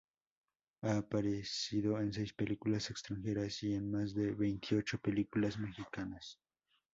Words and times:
Ha 0.81 0.97
aparecido 0.97 1.99
en 1.99 2.11
seis 2.11 2.33
películas 2.33 2.89
extranjeras 2.89 3.61
y 3.61 3.75
en 3.75 3.91
más 3.91 4.15
de 4.15 4.31
veintiocho 4.31 4.97
películas 4.97 5.59
mexicanas. 5.59 6.39